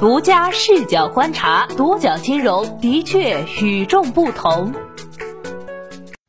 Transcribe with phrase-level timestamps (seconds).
[0.00, 4.72] 独家视角观察，独角金融的确与众不同。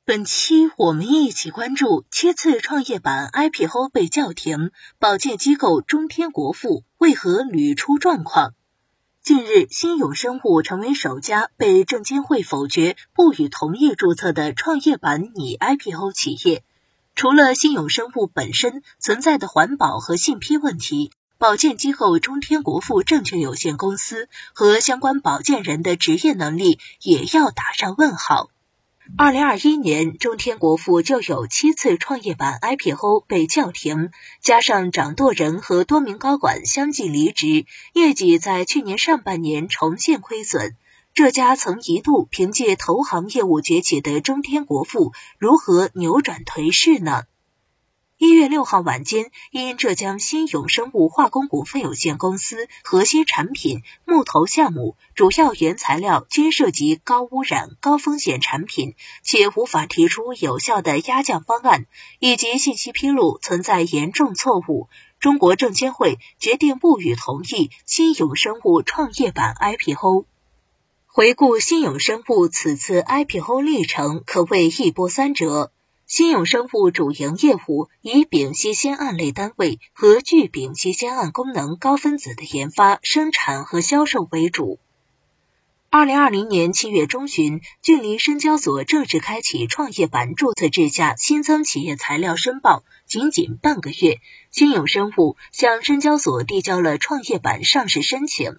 [0.06, 8.56] 本期我们一起关注七次创业板 IPO 被叫停，保荐机构中天国富为何屡出状况？
[9.22, 16.64] 近日，新永生物成为首家被证监会否决、不予同意注册的创业板拟 IPO 企业。
[17.14, 21.12] 除了新永生物本身存在的环保和信批问题。
[21.40, 28.50] 保荐机构中天国富证券有限公司和相关保荐人的职业能力也要打上问号。
[29.18, 40.76] 二零二一年，中天国富就有七次创业板 IPO 被叫停，加上掌舵人和多名高管相继离职，业绩在去年上半年重现亏损。
[41.14, 47.24] 这家曾一度凭借投行业务崛起的中天国富，如何扭转颓势呢？
[48.22, 61.86] 一月六号晚间，因浙江新永生物化工股份有限公司核心产品木头项目主要原材料均涉及高污染、高风险产品，且无法提出有效的压降方案，
[62.20, 64.90] 以及信息披露存在严重错误，
[65.22, 70.26] 中国证监会决定不予同意新永生物创业板 IPO。
[71.08, 75.72] 回顾新永生物此次 IPO 历程，可谓一波三折。
[76.10, 84.80] 新永生物主营业务以丙烯酰胺类单位和聚丙烯酰胺功能高分子的研发、生产和销售为主。
[85.92, 98.58] 二零二零年七月中旬，距离深交所正式开启创业板注册制下新增企业材料申报仅仅半个月，新永生物向深交所递交了创业板上市申请。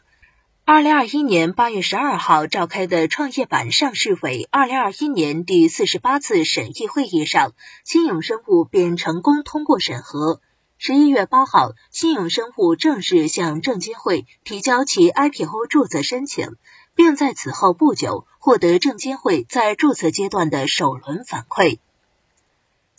[0.73, 7.55] 二零二一年八月十二号召开的创业板上市委二零二一年第四十八次审议会议上，
[7.85, 10.41] 新永生物便成功通过审核。
[10.79, 16.55] 十一月八号，新永生物正式向证监会提交其 IPO 注册申请，
[16.95, 21.80] 并在此后不久获得证监会在注册阶段的首轮反馈。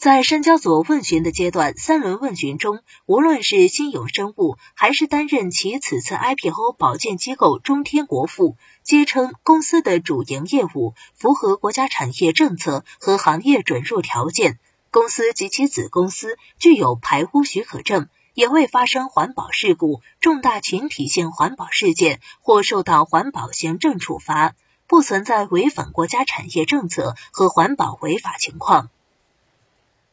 [0.01, 14.57] 在深交所问询的阶段，三轮问询中，无论是新有生物，还是担任其此次 IPO 保荐机构中天国富，皆称公司的主营业务符合国家产业政策和行业准入条件，
[14.89, 24.55] 公司及其子公司具有排污许可证，也未发生环保事故、重大群体性环保事件或受到环保行政处罚，
[24.87, 28.89] 不存在违反国家产业政策和环保违法情况。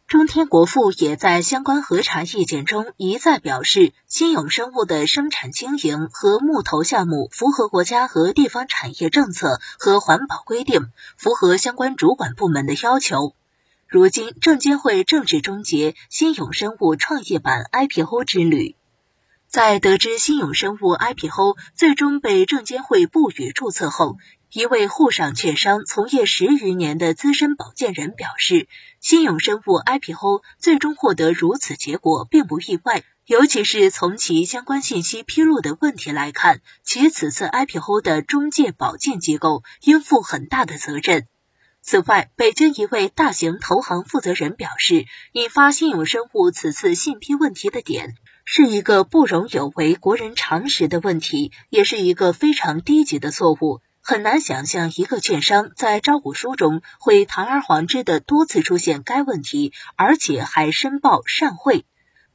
[0.08, 10.86] 中天国富也在相关核查意见中一再表示，新永生物的生产经营和木头项目符合国家和地方产业政策和环保规定，
[11.18, 13.34] 符合相关主管部门的要求。
[13.86, 18.76] 如今，证监会正式终结新永生物创业板 IPO 之旅。
[19.46, 24.16] 在得知新永生物 IPO 最终被证监会不予注册后，
[24.50, 28.66] 一位沪上券商从业十余年的资深保荐人表示，
[28.98, 41.26] 新永生物 IPO 最终获得如此结果并不意外，尤其是从其相关信息披露的问题来看，其此次 IPO 的中介保荐机构应负很大的责任。
[41.82, 48.14] 此外，北京一位大型投行负责人表示，引发新永生物此次信披问题的点，
[48.46, 53.82] 是一个不容有违国人常识的问题，也是一个非常低级的错误。
[54.10, 61.84] 很难想象一个券商在招股书中会堂而皇之的多次出现该问题，而且还申报善会。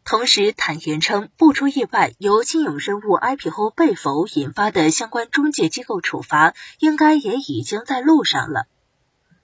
[0.05, 8.67] 同时坦言称，不出意外，由金永生物 IPO 被否引发的相关中介机构处罚，应该也已经在路上了。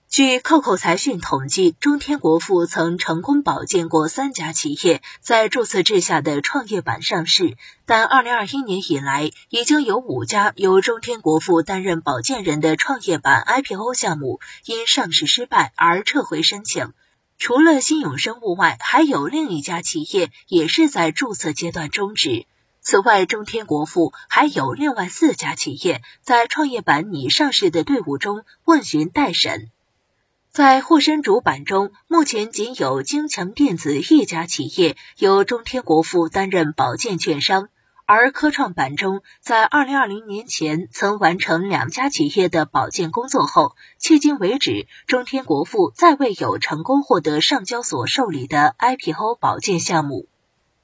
[0.09, 7.55] 据扣扣财讯统计，中天国富曾成功保荐过三家企业在注册制下的创业板上市，
[7.85, 16.91] 但二零二一年以来，已经有五家由中天国富担任保荐人的创业板 IPO 项目因上市失败而撤回申请。
[17.37, 22.47] 除了新永生物外，还有另一家企业也是在注册阶段终止。
[22.81, 29.69] 此外，中天国富还有另外四家企业在创业板拟上市的队伍中问询待审。
[30.59, 37.69] 在沪深主板中，目前仅有京强电子一家企业由中天国富担任保荐券商，
[38.05, 50.27] 而科创板中，在二零二零年前曾完成两家企业的保荐工作后，迄今为止，中天国富再未有成功获得上交所受理的 IPO 保荐项目。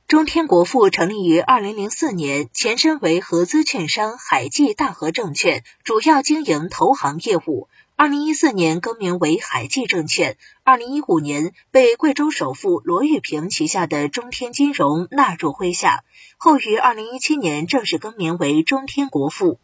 [0.07, 7.67] 中天国富成立于二零零四年，前身为合资券商海际大和证券，主要经营投行业务。
[7.97, 16.03] 二零一四年更名为海记证券，二零一五年被贵州首富罗玉平旗下的中天金融纳入麾下，
[16.35, 19.61] 后于二零一七年正式更名为中天国富。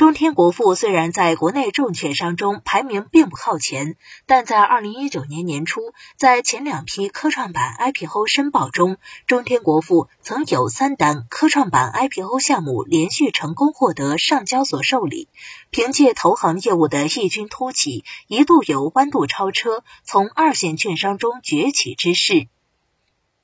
[0.00, 15.28] 中天国富虽然在国内证券商中排名并不靠前，但在二零一九年年初，在前两批科创板 IPO 申报中，中天国富曾有三单科创板 IPO 项目连续成功获得上交所受理，
[15.68, 22.48] 凭借投行业务的异军突起，一度有弯度超车、从二线券商中崛起之势。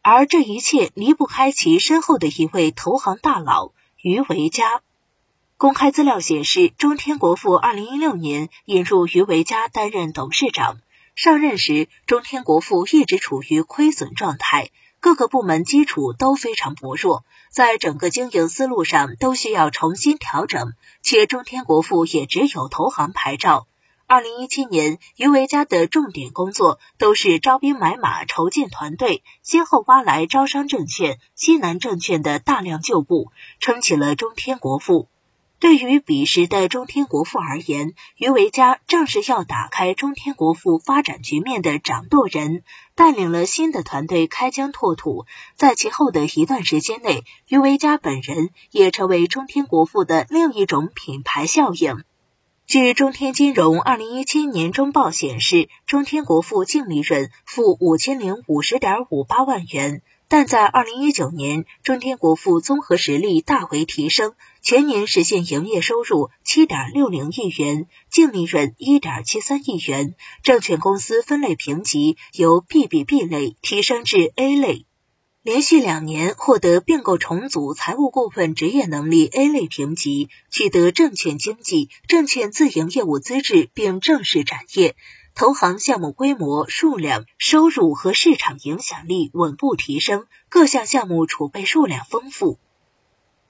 [0.01, 4.81] 而这一切离不开其身后的一位投行大佬于维嘉。
[5.59, 10.77] 公开资料显示，中天国富二零一六年引入于维嘉担任董事长。
[11.15, 14.69] 上任时，中天国富一直处于亏损状态，
[15.01, 20.75] 各个部门基础都非常薄弱，在整个经营思路上都需要重新调整。
[21.01, 23.67] 且中天国富也只有投行牌照。
[24.07, 35.09] 二零一七年，于维嘉的重点工作都是招兵买马、筹建团队，先后挖来招商证券、西南证券的大量旧部，撑起了中天国富。
[35.59, 42.63] 对于彼时的中天国富而言，于维嘉正是要打开中天国富发展局面的掌舵人，
[42.95, 45.25] 带领了新的团队开疆拓土。
[45.55, 52.05] 在其后的一段时间内，于维嘉本人也成为中天国富的另一种品牌效应。
[52.67, 60.03] 据中天金融二零一七年中报显示，中天国富净利润负五千零五十点五八万元。
[60.29, 74.85] 但在二零一九年，中天国富综合实力大为提升，全年实现营业收入七点六零亿元，净利润一点七三亿元，证券公司分类评级由 BBB 类提升至 A 类，
[75.45, 84.97] 连续两年获得并购重组财务顾问职业能力 A 类评级，取得证券经纪、证券自营业务资质，并正式展业。
[85.37, 92.59] 投行项目规模、数量、收入和市场影响力稳步提升，各项项目储备数量丰富。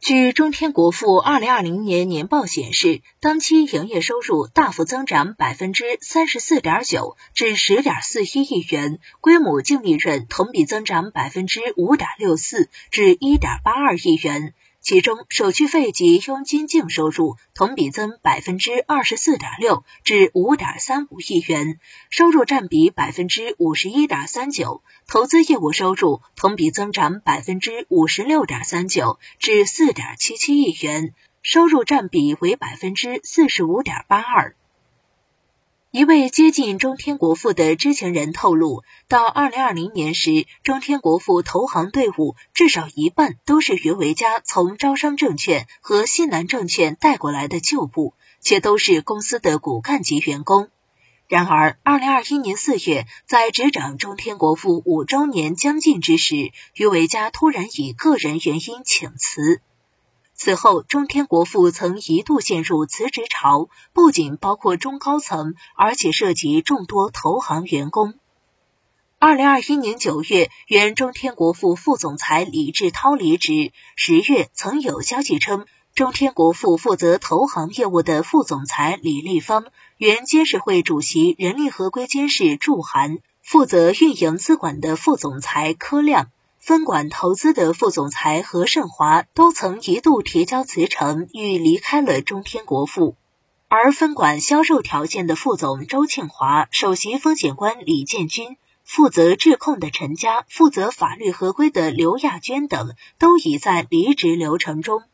[0.00, 14.55] 据中天国富二零二零年年报显示，当期营业收入大幅增长百分之三十四点九，至十点四一亿元，规模净利润同比增长百分之五点六四，至一点八二亿元。
[14.87, 34.55] 其中，手续费及佣金净收入同比增百分之二十四点六，至五点三五亿元，收入占比百分之五十一点三九；投资业务收入同比增长百分之五十六点三九，至四点七七亿元，收入占比为百分之四十五点八二。
[35.96, 48.12] 一位接近中天国富的知情人透露，到二零二零年时，中天国富投行队伍至少一半都是余维嘉从招商证券和西南证券带过来的旧部，
[48.43, 50.69] 且都是公司的骨干级员工。
[51.28, 59.62] 然而，二零二一年四月，在执掌中天国富五周年将近之时，余维嘉突然以个人原因请辞。
[60.37, 68.15] 此后，中天国富曾一度陷入辞职潮，不仅包括中高层，而且涉及众多投行员工。
[69.19, 73.73] 二零二一年九月，原中天国富副总裁李志涛离职。
[73.97, 79.65] 十月，曾有消息称，中天国富负责投行业务的副总裁李立芳、
[79.97, 86.31] 原监事会主席人力合规监事祝涵、负责运营资管的副总裁柯亮。
[86.67, 93.15] 分管投资的副总裁何胜华都曾一度提交辞呈，欲离开了中天国富；
[93.69, 105.05] 而分管销售条件的副总周庆华、首席风险官李建军、负责质控的陈佳、负责法律合规的刘亚娟等，都已在离职流程中。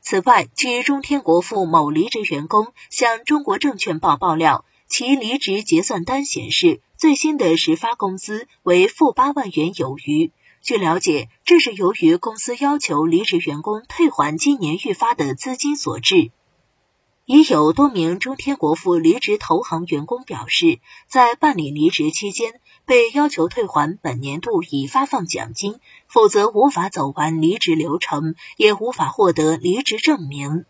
[0.00, 4.64] 此外，据中天国富某离职员工向中国证券报爆料。
[4.86, 10.30] 其离职结算单显示，最新的实发工资为负八万元有余。
[10.64, 16.30] 据了解，这是由于公司要求离职员工退还今年预发的资金所致。
[17.26, 30.64] 已有多名中天国富离职投行员工表示，在办理离职期间，被要求退还本年度已发放奖金，否则无法走完离职流程，也无法获得离职证明。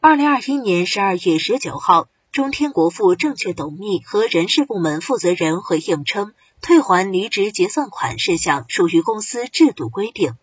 [0.00, 6.34] 二零二一年十二月十九号，中天国富证券董秘和人事部门负责人回应称。
[6.62, 10.34] 退还离职结算款事项属于公司制度规定。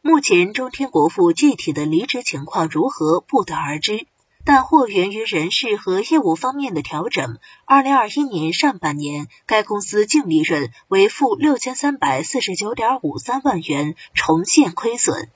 [0.00, 4.06] 目前中天国富具体的离职情况如何不得而知，
[4.44, 7.38] 但或源于人事和业务方面的调整。
[7.64, 15.30] 二零二一年上半年，该公司净利润为负六千三百四十九点五三万元，重现亏损。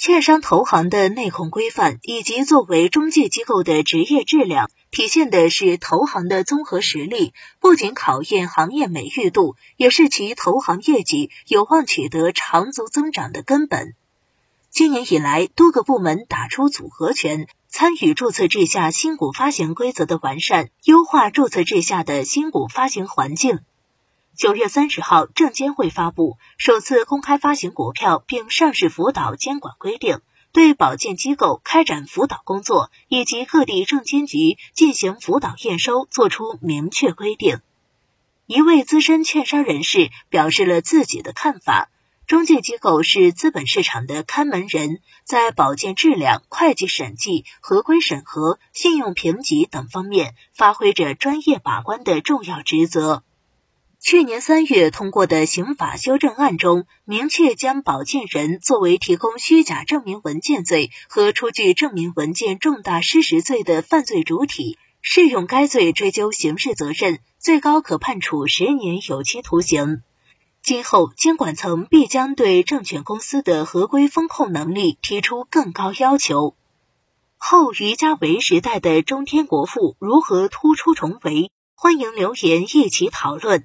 [0.00, 13.94] 券商投行的内控规范以及作为中介机构的职业质量，体现的是投行的综合实力，不仅考验行业美誉度，也是其投行业绩有望取得长足增长的根本。
[14.70, 23.58] 今年以来，多个部门打出组合拳，参与注册制下新股发行规则的完善，优化注册制下的新股发行环境。
[24.38, 30.20] 九月三十号，证监会发布首次公开发行股票并上市辅导监管规定，
[30.52, 37.58] 对保荐机构开展辅导工作以及各地证监局进行辅导验收作出明确规定。
[38.46, 41.90] 一位资深券商人士表示了自己的看法：
[42.28, 53.24] 中介机构是资本市场的看门人，在保荐质量、会计审计、合规审核、信用评级等方面发挥着专业把关的重要职责。
[54.00, 70.02] 去年三月通过的刑法修正案中，明确将保荐人作为提供虚假证明文件罪和出具证明文件重大失实罪的犯罪主体，适用该罪追究刑事责任，最高可判处十年有期徒刑。
[70.62, 76.54] 今后监管层必将对证券公司的合规风控能力提出更高要求。
[77.36, 81.50] 后于家维时代的中天国富如何突出重围？
[81.74, 83.64] 欢迎留言一起讨论。